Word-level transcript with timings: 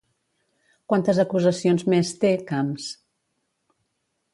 Quantes 0.93 1.21
acusacions 1.25 1.85
més 1.95 2.13
té 2.25 2.35
Camps? 2.51 2.93